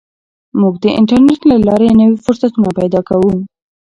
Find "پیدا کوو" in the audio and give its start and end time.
2.79-3.31